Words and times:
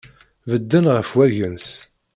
Bedden 0.49 0.85
ɣef 0.95 1.09
wagens. 1.17 1.67